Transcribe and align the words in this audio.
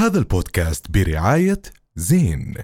هذا 0.00 0.18
البودكاست 0.18 0.90
برعاية 0.90 1.62
زين. 1.96 2.54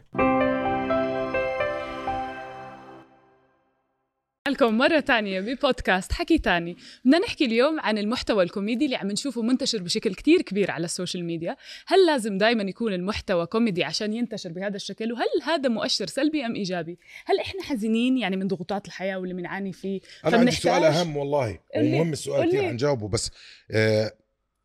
لكم 4.49 4.79
مرة 4.79 5.01
تانية 5.01 5.41
ببودكاست 5.41 6.13
حكي 6.13 6.39
تاني. 6.39 6.77
بدنا 7.05 7.19
نحكي 7.19 7.45
اليوم 7.45 7.81
عن 7.81 7.99
المحتوى 7.99 8.45
الكوميدي 8.45 8.85
اللي 8.85 8.97
عم 8.97 9.11
نشوفه 9.11 9.43
منتشر 9.43 9.83
بشكل 9.83 10.15
كتير 10.15 10.43
كبير 10.43 10.71
على 10.71 10.85
ال 10.85 10.91
social 10.91 11.25
media. 11.25 11.57
هل 11.87 12.07
لازم 12.07 12.39
دايما 12.39 12.63
يكون 12.63 12.93
المحتوى 12.93 13.47
كوميدي 13.47 13.85
عشان 13.85 14.13
ينتشر 14.15 14.53
بهذا 14.53 14.77
الشكل؟ 14.77 15.13
وهل 15.13 15.27
هذا 15.45 15.69
مؤشر 15.69 16.07
سلبي 16.07 16.47
أم 16.47 16.55
إيجابي؟ 16.55 16.99
هل 17.27 17.41
إحنا 17.41 17.63
حزينين 17.63 18.19
يعني 18.19 18.37
من 18.37 18.49
ضغوطات 18.49 18.87
الحياة 18.87 19.19
واللي 19.19 19.35
بنعاني 19.35 19.73
فيه؟ 19.73 20.01
أنا 20.25 20.37
عندي 20.37 20.51
سؤال 20.51 20.85
أهم 20.85 21.17
والله 21.17 21.59
ومهم 21.77 22.13
السؤال. 22.13 22.49
كثير 22.49 22.63
حنجاوبه 22.63 23.09
بس 23.09 23.31
آه 23.71 24.13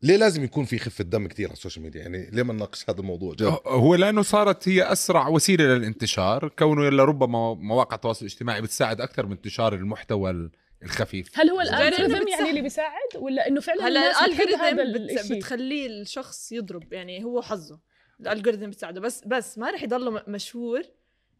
ليه 0.02 0.16
لازم 0.16 0.44
يكون 0.44 0.64
في 0.64 0.78
خفة 0.78 1.04
دم 1.04 1.26
كثير 1.28 1.46
على 1.46 1.52
ال 1.52 1.56
social 1.56 1.82
media؟ 1.84 2.00
يعني 2.00 2.30
ليه 2.32 2.42
ما 2.42 2.52
نناقش 2.52 2.90
هذا 2.90 3.00
الموضوع؟ 3.00 3.34
جد. 3.34 3.58
هو 3.66 3.94
لأنه 3.94 4.22
صارت 4.22 4.68
هي 4.68 4.92
أسرع 4.92 5.28
وسيلة 5.28 5.64
للانتشار 5.64 6.48
كونه 6.58 6.88
لربما 6.90 7.54
مواقع 7.54 7.94
التواصل 7.96 8.26
الاجتماعي 8.26 8.62
بتساعد 8.62 9.00
أكثر 9.00 9.26
من 9.26 9.32
انتشار 9.32 9.74
المحتوى 9.74 10.30
ال- 10.30 10.50
الخفيف. 10.82 11.28
هل 11.34 11.50
هو 11.50 11.60
ال 11.60 11.64
algorithm 11.64 12.04
بتساعد. 12.06 12.28
يعني 12.28 12.50
اللي 12.50 12.62
بيساعد؟ 12.62 13.16
ولا 13.16 13.48
إنه 13.48 13.60
فعلا 13.60 13.86
هلا 13.88 14.00
الناس 14.00 14.38
بتحب 14.38 14.48
هذا 14.60 14.82
ال 14.82 14.87
algorithm 14.87 15.34
بتخليه 15.36 15.86
الشخص 15.86 16.52
يضرب 16.52 16.92
يعني 16.92 17.24
هو 17.24 17.42
حظه. 17.42 17.80
ال 18.20 18.25
algorithm 18.25 18.70
بتساعده. 18.70 19.00
بس 19.00 19.24
بس 19.26 19.58
ما 19.58 19.70
رح 19.70 19.82
يضل 19.82 20.10
م- 20.14 20.22
مشهور 20.28 20.82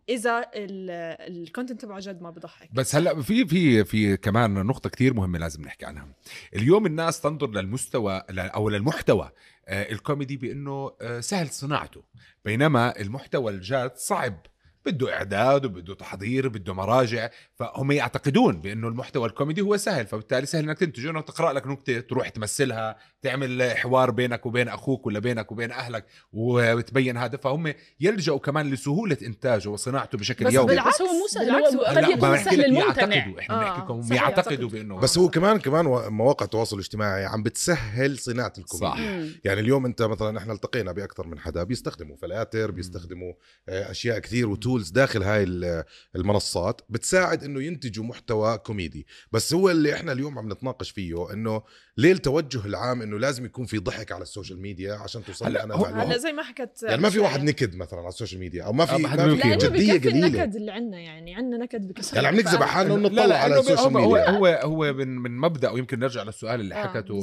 إذا 0.08 0.50
ال 0.54 0.70
content 0.70 1.80
تبعه 1.80 2.00
جد 2.00 2.22
ما 2.22 2.30
بضحك. 2.30 2.68
بس 2.74 2.94
هلا 2.94 3.22
في 3.22 3.46
في 3.46 3.84
في 3.84 4.16
كمان 4.16 4.54
نقطة 4.54 4.90
كثير 4.90 5.14
مهمة 5.14 5.38
لازم 5.38 5.62
نحكي 5.62 5.86
عنها. 5.86 6.08
اليوم 6.56 6.86
الناس 6.86 7.20
تنظر 7.20 7.50
للمستوى 7.50 8.22
أو 8.30 8.68
للمحتوى 8.68 9.30
آه، 9.68 9.92
الكوميدي 9.92 10.36
بأنه 10.36 10.92
آه، 11.00 11.20
سهل 11.20 11.48
صناعته. 11.48 12.02
بينما 12.44 13.00
المحتوى 13.00 13.52
الجاد 13.52 13.96
صعب. 13.96 14.46
بده 14.86 15.14
إعداد 15.14 15.64
وبده 15.64 15.94
تحضير 15.94 16.48
بده 16.48 16.74
مراجع 16.74 17.30
فهم 17.54 17.92
يعتقدون 17.92 18.60
بأنه 18.60 18.88
المحتوى 18.88 19.28
الكوميدي 19.28 19.60
هو 19.60 19.76
سهل 19.76 20.06
فبالتالي 20.06 20.46
سهل 20.46 20.64
إنك 20.64 20.78
تنتجه 20.78 21.10
انك 21.10 21.24
تقرأ 21.28 21.52
لك 21.52 21.66
نكتة 21.66 22.00
تروح 22.00 22.28
تمثلها 22.28 22.96
تعمل 23.22 23.72
حوار 23.76 24.10
بينك 24.10 24.46
وبين 24.46 24.68
أخوك 24.68 25.06
ولا 25.06 25.18
بينك 25.18 25.52
وبين 25.52 25.70
أهلك 25.70 26.06
وتبين 26.32 27.16
هذا 27.16 27.36
فهم 27.36 27.74
يلجأوا 28.00 28.38
كمان 28.38 28.70
لسهولة 28.70 29.16
إنتاجه 29.22 29.68
وصناعته 29.68 30.18
بشكل 30.18 30.44
بس 30.44 30.52
يومي. 30.52 30.68
بالعكس 30.68 30.94
بس 30.94 31.02
هو 31.02 31.06
مو 31.12 31.26
سهل 31.28 31.46
بالعكس 31.46 31.76
قد 31.76 32.08
يكون 32.08 32.38
سهل 32.38 32.64
الممتنع 32.64 33.14
يعتقدوا 33.16 33.40
إحنا 33.40 33.54
آه، 33.54 33.58
بنحكي 33.64 33.80
لكم 33.80 34.02
صحيح، 34.02 34.22
يعتقدوا. 34.22 34.68
بأنه 34.68 34.96
بس 34.98 35.18
هو 35.18 35.28
كمان 35.28 35.58
كمان 35.58 35.84
مواقع 36.12 36.44
التواصل 36.44 36.76
الاجتماعي 36.76 37.24
عم 37.24 37.42
بتسهل 37.42 38.18
صناعة 38.18 38.52
الكوميديا. 38.58 39.28
صح. 39.28 39.38
يعني 39.44 39.60
اليوم 39.60 39.86
أنت 39.86 40.02
مثلا 40.02 40.38
إحنا 40.38 40.52
التقينا 40.52 40.92
بأكثر 40.92 41.26
من 41.26 41.38
حدا 41.38 41.62
بيستخدموا 41.62 42.16
فلاتر 42.16 42.70
بيستخدموا 42.70 43.32
آه، 43.68 43.90
أشياء 43.90 44.18
كثير 44.18 44.48
و 44.72 44.75
tools 44.75 44.90
داخل 44.90 45.22
هاي 45.22 45.42
ال- 45.42 45.84
المنصات 46.16 46.80
بتساعد 46.88 47.44
إنه 47.44 47.62
ينتجوا 47.62 48.04
محتوى 48.04 48.58
كوميدي. 48.58 49.06
بس 49.32 49.54
هو 49.54 49.70
اللي 49.70 49.94
إحنا 49.94 50.12
اليوم 50.12 50.38
عم 50.38 50.52
نتناقش 50.52 50.90
فيه 50.90 51.32
إنه 51.32 51.62
ليه 51.96 52.12
التوجه 52.12 52.66
العام 52.66 53.02
إنه 53.02 53.18
لازم 53.18 53.44
يكون 53.44 53.64
في 53.66 53.78
ضحك 53.78 54.12
على 54.12 54.22
ال 54.22 54.27
social 54.27 54.60
media 54.60 54.94
عشان 54.94 55.24
توصل 55.24 55.44
هلا 55.46 55.52
لي 55.58 55.62
أنا 55.64 55.74
هو- 55.74 55.84
هلا 55.84 56.16
زي 56.16 56.32
ما 56.32 56.42
حكت 56.42 56.82
يعني 56.82 57.02
ما 57.02 57.10
في. 57.10 57.18
واحد 57.18 57.42
نكد 57.42 57.76
مثلا 57.76 57.98
على 57.98 58.08
ال 58.08 58.13
social 58.13 58.40
media 58.40 58.64
أو 58.64 58.72
ما 58.72 58.86
في 58.86 58.94
آه، 58.94 58.98
ما 58.98 59.08
في 59.08 59.16
جدية 59.46 59.68
بكفي 59.68 60.08
قليلة. 60.08 60.26
النكد 60.26 60.56
اللي 60.56 60.72
عندنا 60.72 60.98
يعني 61.00 61.34
عندنا 61.34 61.64
نكد 61.64 61.88
بكفي 61.88 62.16
يعني 62.16 62.26
عم 62.28 62.34
نكذب 62.36 62.56
على 62.62 62.66
حالنا 62.68 62.94
ونطلع 62.94 63.36
على 63.36 63.58
ال 63.60 63.63
social 63.63 63.78
هو 63.78 63.90
ميديا. 64.10 64.30
هو 64.30 64.46
هو 64.62 64.92
من 64.92 65.08
من 65.18 65.38
مبدأ 65.38 65.70
ويمكن 65.70 65.98
نرجع 65.98 66.22
للسؤال 66.22 66.60
اللي 66.60 66.74
آه، 66.74 66.86
حكته 66.86 67.14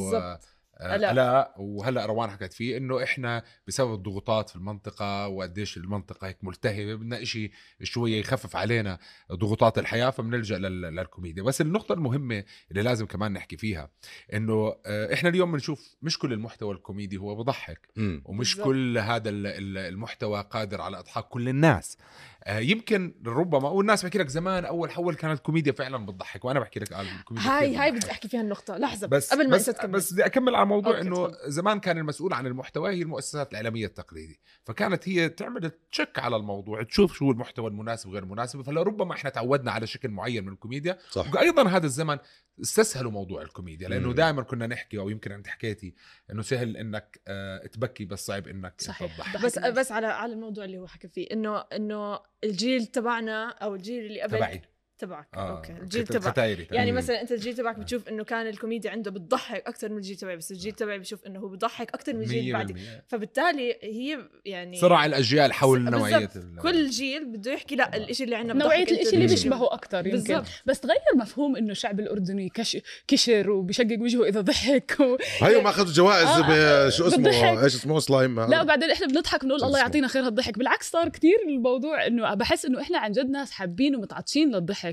آه،. 0.81 0.95
الاء 0.95 1.53
وهلأ 1.57 2.05
روان 2.05 2.29
حكت 2.31 2.53
فيه 2.53 2.77
إنه 2.77 3.03
إحنا 3.03 3.43
بسبب 3.67 3.93
الضغوطات 3.93 4.49
في 4.49 4.55
المنطقة 4.55 5.27
وقديش 5.27 5.77
المنطقة 5.77 6.27
هيك 6.27 6.37
ملتهبة 6.43 6.95
بدنا 6.95 7.21
إشي 7.21 7.51
شوية 7.83 8.19
يخفف 8.19 8.55
علينا 8.55 8.99
ضغوطات 9.31 9.77
الحياة 9.77 10.09
فبنلجأ 10.09 10.57
لل- 10.57 10.81
للكوميديا 10.81 11.43
بس 11.43 11.61
النقطة 11.61 11.93
المهمة 11.93 12.43
اللي 12.71 12.81
لازم 12.81 13.05
كمان 13.05 13.33
نحكي 13.33 13.57
فيها 13.57 13.89
إنه 14.33 14.75
آه، 14.85 15.13
إحنا 15.13 15.29
اليوم 15.29 15.51
بنشوف 15.51 15.95
مش 16.01 16.19
كل 16.19 16.33
المحتوى 16.33 16.73
الكوميدي 16.75 17.17
هو 17.17 17.35
بضحك 17.35 17.89
مم. 17.95 18.21
ومش 18.25 18.49
بالضبط. 18.55 18.67
كل 18.67 18.97
هذا 18.97 19.29
ال- 19.29 19.47
ال- 19.47 19.77
المحتوى 19.77 20.45
قادر 20.49 20.81
على 20.81 20.99
إضحاك 20.99 21.27
كل 21.27 21.49
الناس 21.49 21.97
آه، 22.43 22.59
يمكن 22.59 23.13
ربما 23.25 23.69
والناس 23.69 24.03
بحكي 24.03 24.17
لك 24.17 24.27
زمان 24.27 24.65
أول 24.65 24.91
حول 24.91 25.15
كانت 25.15 25.37
الكوميديا 25.37 25.71
فعلا 25.71 26.05
بتضحك 26.05 26.45
وأنا 26.45 26.59
بحكي 26.59 26.79
لك 26.79 26.91
الكوميديا 26.93 27.49
هاي 27.49 27.75
هاي. 27.75 27.91
بدي 27.91 28.11
احكي 28.11 28.27
فيها 28.27 28.41
النقطة 28.41 28.77
لحظة 28.77 29.07
بس 29.07 29.33
قبل 29.33 29.49
ما 29.49 29.55
بس 29.55 29.69
بس 29.69 30.13
بدي 30.13 30.25
أكمل 30.25 30.55
على 30.55 30.65
موضوع 30.69 31.01
إنه. 31.01 31.31
زمان 31.45 31.79
كان 31.79 31.97
المسؤول 31.97 32.33
عن 32.33 32.47
المحتوى 32.47 32.91
هي 32.91 33.01
المؤسسات 33.01 33.51
الإعلامية 33.51 33.85
التقليديه 33.85 34.35
فكانت 34.65 35.09
هي 35.09 35.29
تعمل 35.29 35.71
check 35.91 36.19
على 36.19 36.35
الموضوع 36.35 36.83
تشوف 36.83 37.13
شو 37.13 37.31
المحتوى 37.31 37.67
المناسب 37.67 38.09
وغير 38.09 38.23
المناسب 38.23 38.61
فلربما 38.61 39.13
إحنا 39.13 39.29
تعودنا 39.29 39.71
على 39.71 39.87
شكل 39.87 40.09
معين 40.09 40.45
من 40.45 40.53
الكوميديا 40.53 40.97
صح 41.09 41.33
وأيضا 41.33 41.67
هذا 41.67 41.85
الزمن 41.85 42.17
استسهلوا 42.61 43.11
موضوع 43.11 43.41
الكوميديا 43.41 43.89
لأنه. 43.89 44.13
دائما 44.13 44.41
كنا 44.41 44.67
نحكي 44.67 44.99
أو 44.99 45.09
يمكن 45.09 45.31
انت 45.31 45.47
حكيتي 45.47 45.95
إنه 46.31 46.41
سهل 46.41 46.77
إنك 46.77 47.21
آه، 47.27 47.67
تبكي 47.67 48.05
بس 48.05 48.25
صعب 48.25 48.47
إنك. 48.47 48.75
تضحك 48.77 49.45
بس. 49.45 49.59
بس 49.59 49.91
على 49.91 50.07
على 50.07 50.33
الموضوع 50.33 50.65
اللي 50.65 50.77
هو 50.77 50.87
حكى 50.87 51.07
فيه 51.07 51.27
إنه 51.31 51.57
إنه 51.57 52.19
الجيل 52.43 52.85
تبعنا 52.85 53.49
أو 53.49 53.75
الجيل 53.75 54.05
اللي 54.05 54.21
قبل 54.21 54.37
تبعي 54.37 54.61
تبعك. 54.99 55.27
آه، 55.33 55.57
أوكي. 55.57 55.71
الجيل 55.71 56.07
تبعك. 56.07 56.37
يعني. 56.71 56.91
مثلا 56.91 57.21
أنت 57.21 57.31
الجيل 57.31 57.55
تبعك 57.55 57.79
بتشوف 57.79 58.09
إنه 58.09 58.23
كان 58.23 58.47
الكوميديا 58.47 58.91
عنده 58.91 59.11
بتضحك 59.11 59.67
أكثر 59.67 59.89
من 59.89 59.97
الجيل 59.97 60.15
تبعي 60.15 60.37
بس 60.37 60.51
الجيل 60.51 60.71
تبعي 60.71 60.99
بشوف 60.99 61.25
إنه 61.25 61.39
هو 61.39 61.47
بضحك 61.47 61.89
أكثر 61.89 62.13
من 62.13 62.21
الجيل 62.21 62.39
اللي 62.39 62.53
بعدي. 62.53 62.73
100% 62.73 62.77
فبالتالي 63.07 63.77
هي 63.81 64.19
يعني 64.45 64.77
صراع 64.77 65.05
الأجيال 65.05 65.53
حول. 65.53 65.83
نوعية 65.83 66.29
كل 66.61 66.89
جيل 66.89 67.25
بده 67.25 67.51
يحكي 67.51 67.75
لا 67.75 67.97
الشيء 67.97 68.25
اللي 68.25 68.35
عندنا 68.35 68.53
نوعية 68.53 68.83
بضحك 68.83 68.97
الإشي 68.97 69.15
اللي. 69.15 69.27
بيشبهه 69.27 69.73
أكتر 69.73 69.97
يمكن. 69.97 70.11
بالضبط. 70.11 70.45
بس 70.65 70.79
تغير 70.79 70.99
مفهوم 71.15 71.55
إنه 71.55 71.71
الشعب 71.71 71.99
الأردني 71.99 72.49
كش... 72.49 72.77
كشر 73.07 73.49
وبشقق 73.49 73.97
وجهه 73.99 74.23
إذا 74.23 74.41
ضحك 74.41 74.97
و... 74.99 75.17
هيو 75.39 75.61
ما 75.61 75.69
اخذوا 75.69 75.93
جوائز 75.93 76.27
آه، 76.27 76.89
شو 76.89 77.07
اسمه؟ 77.07 77.23
بالضحك. 77.23 77.63
إيش 77.63 77.75
اسمه؟ 77.75 77.99
سلايم. 77.99 78.39
لا 78.39 78.61
وبعدين 78.61 78.91
إحنا 78.91 79.07
بنضحك 79.07 79.43
بنقول 79.43 79.63
الله. 79.63 79.79
يعطينا 79.79 80.07
خير 80.07 80.25
هالضحك. 80.25 80.57
بالعكس 80.57 80.91
صار 80.91 81.09
كتير 81.09 81.35
الموضوع 81.47 82.07
إنه 82.07 82.33
بحس 82.33 82.65
إنه 82.65 82.81
إحنا 82.81 82.97
عن 82.97 83.11
جد 83.11 83.29
ناس 83.29 83.51
حابين 83.51 83.95
ومتعطشين 83.95 84.55
للضحك. 84.55 84.88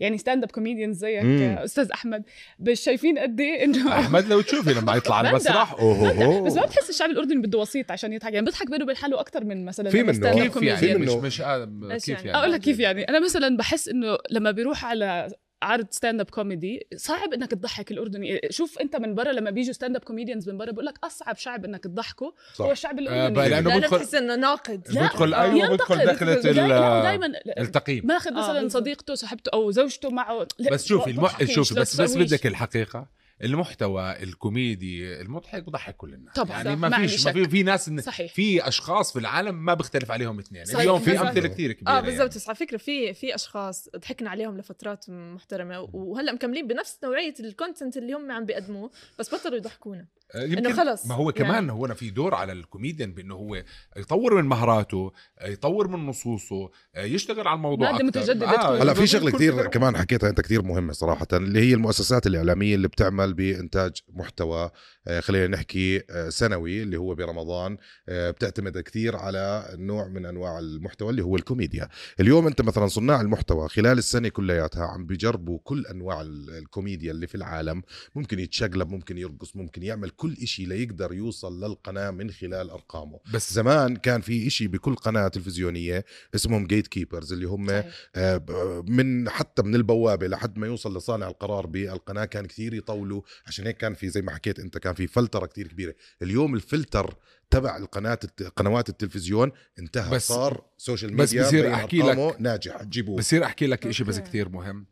يعني 0.00 0.18
stand 0.18 0.42
up 0.44 0.50
comedian 0.50 0.92
زيك 0.92 1.22
مم. 1.22 1.56
أستاذ 1.58 1.90
أحمد 1.90 2.22
مش 2.58 2.80
شايفين 2.80 3.18
قد 3.18 3.40
إيه 3.40 3.64
إنه 3.64 3.92
أحمد 4.00 4.26
لو 4.26 4.40
تشوفي 4.40 4.74
لما 4.74 4.96
يطلع 4.96 5.16
على. 5.16 5.30
المسرح 5.30 5.72
اوه 5.72 6.40
بس 6.40 6.52
ما 6.54 6.64
بتحس 6.64 6.90
الشعب 6.90 7.10
الأردني 7.10 7.42
بده 7.46 7.58
وسيط 7.58 7.90
عشان 7.90 8.12
يضحك 8.12 8.32
يعني 8.32 8.44
بيضحك 8.44 8.70
بينه 8.70 8.84
وبين 8.84 8.96
حاله 8.96 9.20
أكثر 9.20 9.44
من 9.44 9.64
مثلا 9.64 9.90
في 9.90 10.02
منه. 10.02 10.12
كيف. 10.48 10.62
يعني 10.62 10.78
في 10.78 10.94
مش 10.94 11.08
منه. 11.08 11.20
مش 11.20 11.40
آه 11.40 11.64
كيف 11.94 12.08
يعني؟ 12.08 12.26
يعني 12.26 12.38
أقول 12.38 12.52
لك 12.52 12.60
كيف 12.60 12.78
يعني 12.78 13.02
أنا 13.08 13.20
مثلا 13.24 13.56
بحس 13.56 13.88
إنه 13.88 14.18
لما 14.30 14.50
بيروح 14.50 14.84
على 14.84 15.28
عرض 15.62 15.86
stand 15.90 16.20
up 16.20 16.30
comedy 16.30 16.86
صعب 16.96 17.32
إنك 17.32 17.50
تضحك 17.50 17.90
الأردني. 17.90 18.40
شوف 18.50 18.78
أنت 18.78 18.96
من 18.96 19.14
برا 19.14 19.32
لما 19.32 19.50
بيجوا 19.50 19.72
stand 19.72 19.96
up 19.96 20.02
comedians 20.04 20.48
من 20.48 20.58
برا 20.58 20.70
بقول 20.72 20.86
لك 20.86 20.94
أصعب 21.04 21.36
شعب 21.36 21.64
إنك 21.64 21.84
تضحكه 21.84 22.34
صح. 22.54 22.64
هو 22.64 22.72
الشعب 22.72 22.98
آه، 22.98 23.00
الأردني. 23.02 23.48
لأنه 23.48 23.68
لأنه 23.70 23.78
بدخل- 23.86 23.96
بتحس 23.98 24.14
إنه 24.14 24.34
ناقد. 24.36 24.86
لا، 24.90 25.02
بدخل 25.02 25.34
آه، 25.34 25.42
أيوه 25.42 25.68
بدخل 25.68 25.98
لا، 25.98 27.02
دايما 27.02 27.32
التقييم. 27.58 28.06
ماخذ 28.06 28.30
آه، 28.30 28.38
مثلا 28.38 28.60
بالضبط. 28.62 28.82
صديقته 28.82 29.14
صاحبته 29.14 29.50
أو 29.54 29.70
زوجته 29.70 30.10
معه. 30.10 30.46
لا، 30.58 30.70
بس 30.70 30.86
شوفي 30.86 31.10
الم... 31.10 31.16
بضحكيش، 31.20 31.54
شوفي 31.54 31.74
بس 31.74 32.00
بس. 32.00 32.16
بدك 32.16 32.46
الحقيقة. 32.46 33.17
المحتوى 33.42 34.22
الكوميدي 34.22 35.20
المضحك 35.20 35.62
بضحك 35.62 35.96
كل 35.96 36.14
الناس. 36.14 36.34
طبعاً، 36.34 36.56
يعني 36.62 36.76
ما 36.76 36.98
فيش 36.98 37.26
ما. 37.26 37.32
في 37.32 37.48
في 37.48 37.62
ناس 37.62 37.90
صحيح. 37.90 38.32
في 38.32 38.68
أشخاص 38.68 39.12
في 39.12 39.18
العالم 39.18 39.64
ما 39.64 39.74
بيختلف 39.74 40.10
عليهم 40.10 40.38
اثنين. 40.38 40.64
صحيح. 40.64 40.80
اليوم 40.80 41.00
في 41.00 41.20
أمثلة 41.20 41.48
كثير 41.48 41.72
كبيرة 41.72 41.96
آه 41.98 42.00
بالضبط 42.00 42.36
يعني. 42.36 42.44
على 42.48 42.56
فكرة 42.56 42.76
في 42.76 43.14
في 43.14 43.34
أشخاص 43.34 43.88
ضحكنا 43.96 44.30
عليهم 44.30 44.58
لفترات 44.58 45.04
محترمة 45.10 45.80
وهلأ 45.80 46.32
مكملين 46.32 46.66
بنفس 46.66 46.98
نوعية 47.04 47.34
ال 47.40 47.47
content 47.47 47.96
اللي 47.96 48.12
هم 48.12 48.30
عم 48.32 48.44
بيقدموه 48.44 48.90
بس 49.18 49.34
بطلوا 49.34 49.56
يضحكونا. 49.56 50.00
آه، 50.00 50.06
يمكن 50.34 50.66
إنه 50.66 50.76
خلص، 50.76 51.06
ما 51.06 51.14
هو 51.14 51.32
كمان 51.32 51.50
يعني. 51.54 51.72
هو 51.72 51.86
أنا 51.86 51.94
في 51.94 52.10
دور 52.10 52.34
على 52.34 52.52
الكوميديان 52.52 53.12
بأنه 53.12 53.34
هو 53.34 53.62
يطور 53.96 54.34
من 54.42 54.48
مهاراته 54.48 55.12
آه، 55.38 55.48
يطور 55.48 55.88
من 55.88 56.06
نصوصه 56.06 56.70
آه، 56.94 57.04
يشتغل 57.04 57.48
على 57.48 57.56
الموضوع 57.56 57.92
مادة 57.92 58.08
أكتر. 58.08 58.20
متجددة 58.20 58.48
آه. 58.50 58.82
هلا 58.82 58.94
في 58.94 59.06
شغلة 59.06 59.30
كثير. 59.30 59.66
كمان 59.66 59.96
حكيتها 59.96 60.30
أنت 60.30 60.40
كثير 60.40 60.62
مهمة 60.62 60.92
صراحة 60.92 61.26
اللي 61.32 61.60
هي 61.60 61.74
المؤسسات 61.74 62.26
الإعلامية 62.26 62.74
اللي 62.74 62.88
بتعمل 62.88 63.34
بإنتاج 63.34 63.92
محتوى 64.14 64.70
آه، 65.08 65.20
خلينا 65.20 65.46
نحكي 65.46 66.02
آه، 66.10 66.28
سنوي 66.28 66.82
اللي 66.82 66.96
هو 66.96 67.14
برمضان 67.14 67.76
آه، 68.08 68.30
بتعتمد 68.30 68.78
كثير 68.78 69.16
على 69.16 69.68
نوع 69.74 70.08
من 70.08 70.26
أنواع 70.26 70.58
المحتوى 70.58 71.10
اللي 71.10 71.22
هو 71.22 71.36
الكوميديا 71.36 71.88
اليوم 72.20 72.46
أنت 72.46 72.62
مثلا 72.62 72.86
صناع 72.86 73.20
المحتوى 73.20 73.68
خلال 73.68 73.98
السنة 73.98 74.28
كلياتها 74.28 74.84
عم 74.86 75.06
بيجربوا 75.06 75.58
كل 75.64 75.86
أنواع 75.86 76.20
ال- 76.20 76.50
الكوميديا 76.58 77.10
اللي 77.12 77.26
في 77.26 77.34
العالم 77.34 77.82
ممكن 78.14 78.38
يتشقلب 78.38 78.88
ممكن 78.88 79.18
يرقص 79.18 79.56
ممكن 79.56 79.82
يعمل 79.82 80.10
كل 80.18 80.36
إشي 80.42 80.64
ليقدر 80.64 81.12
يوصل 81.12 81.64
للقناة 81.64 82.10
من 82.10 82.30
خلال 82.30 82.70
أرقامه. 82.70 83.20
بس 83.34 83.52
زمان 83.52 83.96
كان 83.96 84.20
في 84.20 84.46
إشي 84.46 84.66
بكل 84.68 84.94
قناة 84.94 85.28
تلفزيونية 85.28 86.04
اسمهم 86.34 86.66
gatekeepers 86.66 87.32
اللي 87.32 87.46
هم 87.46 87.68
صحيح. 87.68 87.86
آه، 88.16 88.84
من 88.88 89.28
حتى 89.30 89.62
من 89.62 89.74
البوابة 89.74 90.26
لحد 90.26 90.58
ما 90.58 90.66
يوصل 90.66 90.96
لصانع 90.96 91.28
القرار 91.28 91.66
بالقناة 91.66 92.24
كان 92.24 92.46
كثير 92.46 92.74
يطولوا. 92.74 93.22
عشان 93.46 93.66
هيك 93.66 93.76
كان 93.76 93.94
في 93.94 94.08
زي 94.08 94.22
ما 94.22 94.34
حكيت 94.34 94.58
أنت 94.58 94.78
كان 94.78 94.94
في 94.94 95.06
فلترة 95.06 95.46
كثير 95.46 95.68
كبيرة. 95.68 95.94
اليوم 96.22 96.54
الفلتر 96.54 97.16
تبع 97.50 97.76
القناة 97.76 98.18
الت- 98.24 98.42
قنوات 98.42 98.88
التلفزيون 98.88 99.52
انتهى. 99.78 100.10
بس- 100.10 100.14
بس 100.16 100.28
صار 100.28 100.64
social 100.76 101.14
بس 101.14 101.32
ميديا 101.32 101.46
بصير 101.48 101.62
بين 101.64 101.72
أحكي 101.72 102.02
أرقامه 102.02 102.30
لك- 102.30 102.40
ناجح 102.40 102.82
تجيبوه 102.82 103.16
بصير 103.18 103.44
أحكي 103.44 103.66
لك 103.66 103.90
شيء 103.90 104.06
بس. 104.06 104.18
كثير 104.18 104.48
مهم. 104.48 104.86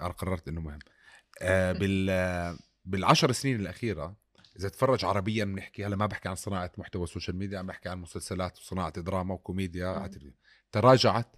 أنا 0.00 0.08
قررت 0.08 0.48
إنه 0.48 0.60
مهم. 0.60 0.78
آه 1.42 1.72
بال 1.72 2.56
بالعشر 2.84 3.32
سنين 3.32 3.60
الأخيرة 3.60 4.16
إذا 4.58 4.68
تفرج 4.68 5.04
عربيا 5.04 5.44
بنحكي 5.44 5.86
هلأ 5.86 5.96
ما 5.96 6.06
بحكي 6.06 6.28
عن 6.28 6.34
صناعة 6.34 6.72
محتوى 6.78 7.04
ال 7.04 7.09
social 7.09 7.36
media 7.36 7.58
عم 7.58 7.66
بحكي 7.66 7.88
عن 7.88 7.98
مسلسلات 7.98 8.58
وصناعة 8.58 9.00
دراما 9.00 9.34
وكوميديا 9.34 9.86
على 9.86 10.04
التلفزيون. 10.04 10.34
تراجعت 10.72 11.36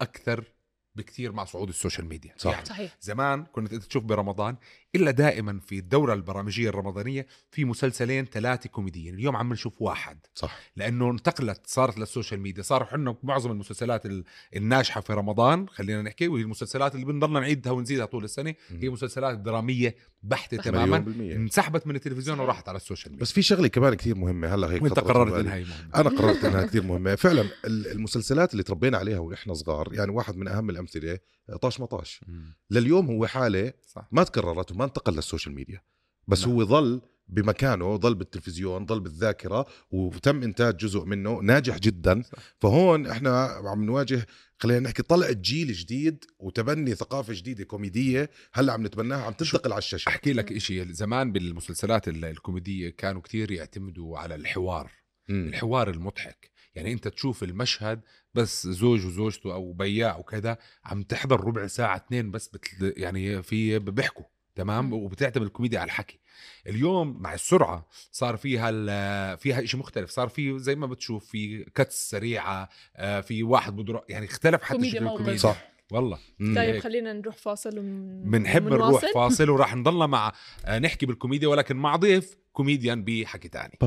أكثر 0.00 0.52
بكثير 0.94 1.32
مع 1.32 1.44
صعود 1.44 1.68
ال 1.68 1.73
social 1.73 2.06
media 2.06 2.34
صح. 2.36 2.50
يعني 2.50 2.64
صحيح 2.64 2.96
زمان 3.00 3.44
كنت 3.44 3.72
أنت 3.72 3.84
تشوف 3.84 4.04
برمضان 4.04 4.56
إلا 4.94 5.10
دائما 5.10 5.60
في 5.66 5.78
الدورة 5.78 6.14
البرامجية 6.14 6.68
الرمضانية 6.68 7.26
في 7.50 7.64
مسلسلين 7.64 8.24
ثلاثة 8.24 8.68
كوميديين. 8.68 9.14
اليوم 9.14 9.36
عم 9.36 9.52
نشوف 9.52 9.82
واحد. 9.82 10.18
صح. 10.34 10.58
لأنه 10.76 11.10
انتقلت 11.10 11.60
صارت 11.66 11.98
لل 11.98 12.09
social 12.09 12.40
media. 12.40 12.62
صار 12.62 12.84
حنا 12.84 13.16
معظم 13.22 13.50
المسلسلات 13.50 14.06
ال- 14.06 14.24
الناجحة 14.56 15.00
في 15.00 15.12
رمضان 15.12 15.68
خلينا 15.68 16.02
نحكي 16.02 16.28
وهي 16.28 16.42
المسلسلات 16.42 16.94
اللي 16.94 17.06
بنضلنا 17.06 17.40
نعيدها 17.40 17.72
ونزيدها 17.72 18.04
طول 18.06 18.24
السنة 18.24 18.54
هي 18.68 18.88
مسلسلات 18.88 19.38
درامية 19.38 19.96
بحتة 20.22 20.56
بحتة. 20.56 20.70
تماما. 20.70 20.86
مليون 20.86 21.04
بالمية. 21.04 21.36
انسحبت 21.36 21.86
من 21.86 21.94
التلفزيون. 21.96 22.40
وراحت 22.40 22.68
على 22.68 22.76
ال 22.76 22.81
social 22.81 23.12
media. 23.12 23.22
بس 23.22 23.32
في 23.32 23.42
شغلة 23.42 23.68
كمان 23.68 23.94
كثير 23.94 24.14
مهمة 24.14 24.54
هلأ 24.54 24.70
هيك 24.70 24.82
وأنت 24.82 24.98
قررت. 24.98 25.32
إنها 25.32 25.54
هي 25.54 25.64
مهمة. 25.64 25.94
أنا 25.94 26.08
قررت 26.10 26.44
إنها 26.44 26.66
كثير 26.66 26.82
مهمة. 26.82 27.14
فعلا 27.14 27.40
ال- 27.64 27.86
المسلسلات 27.92 28.52
اللي 28.52 28.62
تربينا 28.62 28.98
عليها 28.98 29.18
وإحنا 29.18 29.54
صغار 29.54 29.88
يعني 29.94 30.10
واحد 30.10 30.36
من 30.36 30.48
أهم 30.48 30.70
الأمثلة 30.70 31.18
طاش 31.62 31.80
مطاش. 31.80 32.20
مم. 32.28 32.54
لليوم 32.70 33.06
هو 33.06 33.26
حالة 33.26 33.72
صح. 33.86 34.08
ما 34.12 34.22
تكررت 34.24 34.72
وما 34.78 34.84
انتقل 34.84 35.14
للسوشيال 35.14 35.54
ميديا 35.54 35.80
بس 36.28 36.40
نعم. 36.46 36.50
هو 36.50 36.64
ظل 36.64 37.00
بمكانه 37.28 37.96
ظل 37.96 38.14
بالتلفزيون 38.14 38.86
ظل 38.86 39.00
بالذاكرة 39.00 39.66
وتم 39.90 40.42
إنتاج 40.42 40.76
جزء 40.76 41.04
منه 41.04 41.38
ناجح 41.42 41.78
جدا 41.78 42.22
صح. 42.22 42.38
فهون 42.60 43.06
إحنا 43.06 43.44
عم 43.44 43.84
نواجه 43.84 44.26
خلينا 44.58 44.80
نحكي 44.80 45.02
طلع 45.02 45.30
جيل 45.30 45.72
جديد 45.72 46.24
وتبني 46.38 46.94
ثقافة 46.94 47.32
جديدة 47.34 47.64
كوميدية 47.64 48.30
هلأ 48.52 48.72
عم 48.72 48.86
نتبناها 48.86 49.22
عم 49.24 49.32
تنتقل 49.32 49.72
على 49.72 49.78
الشاشة 49.78 50.08
أحكي 50.08 50.32
لك 50.32 50.52
إشي 50.52 50.92
زمان 50.92 51.32
بالمسلسلات 51.32 52.08
ال- 52.08 52.24
الكوميدية 52.24 52.90
كانوا 52.90 53.20
كتير 53.22 53.50
يعتمدوا 53.50 54.18
على 54.18 54.34
الحوار 54.34 54.90
مم. 55.28 55.48
الحوار 55.48 55.90
المضحك 55.90 56.50
يعني 56.74 56.92
أنت 56.92 57.08
تشوف 57.08 57.42
المشهد 57.42 58.00
بس 58.34 58.66
زوج 58.66 59.06
وزوجته 59.06 59.52
أو 59.54 59.72
بياع 59.72 60.16
وكذا 60.18 60.58
عم 60.84 61.02
تحضر 61.02 61.40
ربع 61.44 61.66
ساعة 61.66 61.96
اثنين 61.96 62.30
بس 62.30 62.48
بتل 62.48 62.92
يعني 62.96 63.42
في 63.42 63.78
بيحكوا 63.78 64.24
تمام. 64.58 64.92
وبتعتمد 64.92 65.42
الكوميديا 65.46 65.78
على 65.80 65.86
الحكي 65.86 66.18
اليوم 66.66 67.16
مع 67.22 67.34
السرعة 67.34 67.86
صار 68.12 68.36
فيها 68.36 68.70
ال- 68.72 69.38
فيها 69.38 69.64
شيء 69.66 69.80
مختلف 69.80 70.10
صار 70.10 70.28
في 70.28 70.58
زي 70.58 70.74
ما 70.74 70.86
بتشوف 70.86 71.24
في 71.26 71.64
cuts 71.74 72.10
سريعة 72.10 72.68
آه، 72.96 73.20
في 73.20 73.42
واحد 73.42 73.76
بده 73.76 73.92
يروح- 73.92 74.04
يعني 74.08 74.26
اختلف 74.26 74.62
حتى 74.62 74.90
شكل. 74.90 75.06
الكوميديا 75.06 75.36
صح 75.36 75.68
والله. 75.92 76.18
طيب. 76.56 76.78
خلينا 76.78 77.12
نروح 77.12 77.36
فاصل. 77.36 77.80
بنحب 78.24 78.62
نروح. 78.68 79.04
فاصل 79.14 79.50
وراح 79.50 79.76
نضلنا 79.76 80.06
مع 80.06 80.32
آه، 80.64 80.78
نحكي 80.78 81.06
بالكوميديا 81.06 81.48
ولكن 81.48 81.76
مع 81.76 81.96
ضيف 81.96 82.36
كوميديان 82.52 83.04
بحكي 83.04 83.48
تاني 83.48 83.78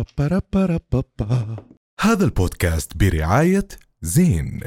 هذا 1.99 2.25
البودكاست 2.25 2.97
برعاية 2.97 3.67
زين 4.01 4.59